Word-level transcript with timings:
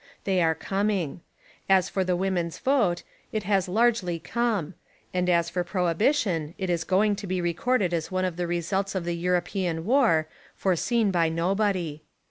They 0.23 0.41
are 0.41 0.55
coming. 0.55 1.21
As 1.69 1.87
for 1.87 2.03
the 2.03 2.15
women's 2.15 2.57
vote, 2.57 3.03
it 3.31 3.43
has 3.43 3.67
large 3.69 4.01
ly 4.01 4.17
come. 4.17 4.73
And 5.13 5.29
as 5.29 5.47
for 5.47 5.63
prohibition, 5.63 6.55
it 6.57 6.71
is 6.71 6.83
going 6.83 7.15
to 7.17 7.27
be 7.27 7.39
recorded 7.39 7.93
as 7.93 8.09
one 8.09 8.25
of 8.25 8.35
the 8.35 8.47
results 8.47 8.95
of 8.95 9.05
the 9.05 9.13
Euro 9.17 9.43
pean 9.43 9.85
War, 9.85 10.27
foreseen 10.55 11.11
by 11.11 11.29
nobody. 11.29 12.01